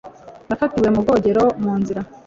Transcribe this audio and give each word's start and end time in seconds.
Nafatiwe 0.47 0.87
mu 0.93 1.03
bwogero 1.03 1.43
mu 1.63 1.73
nzira. 1.79 2.01